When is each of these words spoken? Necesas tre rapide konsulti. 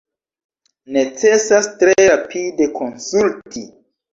Necesas 0.95 1.69
tre 1.83 2.07
rapide 2.13 2.71
konsulti. 2.81 3.67